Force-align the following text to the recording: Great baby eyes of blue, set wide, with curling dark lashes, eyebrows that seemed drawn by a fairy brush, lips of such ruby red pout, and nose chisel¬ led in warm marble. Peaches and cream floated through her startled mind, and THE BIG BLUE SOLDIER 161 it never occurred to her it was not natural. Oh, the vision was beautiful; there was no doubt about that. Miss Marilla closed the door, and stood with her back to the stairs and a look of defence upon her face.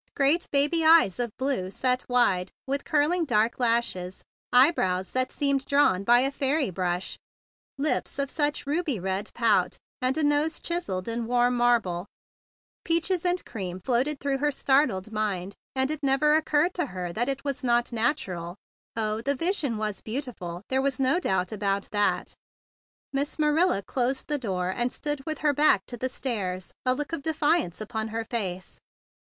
Great 0.15 0.47
baby 0.49 0.83
eyes 0.83 1.19
of 1.19 1.29
blue, 1.37 1.69
set 1.69 2.03
wide, 2.09 2.51
with 2.65 2.83
curling 2.83 3.23
dark 3.23 3.59
lashes, 3.59 4.23
eyebrows 4.51 5.11
that 5.11 5.31
seemed 5.31 5.63
drawn 5.67 6.03
by 6.03 6.21
a 6.21 6.31
fairy 6.31 6.71
brush, 6.71 7.19
lips 7.77 8.17
of 8.17 8.31
such 8.31 8.65
ruby 8.65 8.99
red 8.99 9.31
pout, 9.35 9.77
and 10.01 10.15
nose 10.25 10.59
chisel¬ 10.59 11.05
led 11.05 11.07
in 11.07 11.27
warm 11.27 11.55
marble. 11.55 12.07
Peaches 12.83 13.23
and 13.23 13.45
cream 13.45 13.79
floated 13.79 14.19
through 14.19 14.39
her 14.39 14.51
startled 14.51 15.11
mind, 15.11 15.53
and 15.75 15.87
THE 15.91 15.99
BIG 15.99 16.01
BLUE 16.01 16.09
SOLDIER 16.13 16.27
161 16.33 16.33
it 16.33 16.33
never 16.33 16.35
occurred 16.97 17.15
to 17.21 17.25
her 17.25 17.31
it 17.31 17.43
was 17.45 17.63
not 17.63 17.93
natural. 17.93 18.55
Oh, 18.95 19.21
the 19.21 19.35
vision 19.35 19.77
was 19.77 20.01
beautiful; 20.01 20.63
there 20.69 20.81
was 20.81 20.99
no 20.99 21.19
doubt 21.19 21.51
about 21.51 21.87
that. 21.91 22.33
Miss 23.13 23.37
Marilla 23.37 23.83
closed 23.83 24.29
the 24.29 24.39
door, 24.39 24.71
and 24.71 24.91
stood 24.91 25.21
with 25.27 25.37
her 25.45 25.53
back 25.53 25.83
to 25.85 25.95
the 25.95 26.09
stairs 26.09 26.73
and 26.87 26.93
a 26.93 26.95
look 26.95 27.13
of 27.13 27.21
defence 27.21 27.79
upon 27.79 28.07
her 28.07 28.25
face. 28.25 28.79